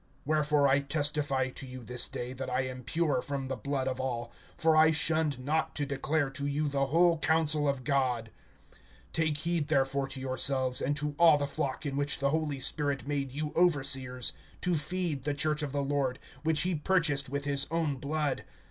(26)Wherefore 0.27 0.67
I 0.67 0.79
testify 0.79 1.49
to 1.51 1.67
you 1.67 1.83
this 1.83 2.07
day, 2.07 2.33
that 2.33 2.49
I 2.49 2.61
am 2.61 2.81
pure 2.83 3.21
from 3.21 3.49
the 3.49 3.55
blood 3.55 3.87
of 3.87 3.99
all; 4.01 4.31
(27)for 4.57 4.75
I 4.75 4.89
shunned 4.89 5.37
not 5.37 5.75
to 5.75 5.85
declare 5.85 6.31
to 6.31 6.47
you 6.47 6.67
the 6.67 6.87
whole 6.87 7.19
counsel 7.19 7.69
of 7.69 7.83
God. 7.83 8.31
(28)Take 9.13 9.37
heed 9.37 9.67
therefore 9.67 10.07
to 10.07 10.19
yourselves, 10.19 10.81
and 10.81 10.97
to 10.97 11.13
all 11.19 11.37
the 11.37 11.45
flock, 11.45 11.85
in 11.85 11.95
which 11.95 12.17
the 12.17 12.31
Holy 12.31 12.59
Spirit 12.59 13.05
made 13.07 13.31
you 13.31 13.53
overseers, 13.55 14.33
to 14.61 14.73
feed 14.75 15.23
the 15.23 15.35
church 15.35 15.61
of 15.61 15.71
the 15.71 15.85
Lord[20:28], 15.85 16.17
which 16.41 16.61
he 16.61 16.73
purchased 16.73 17.29
with 17.29 17.45
his 17.45 17.67
own 17.69 17.97
blood. 17.97 18.43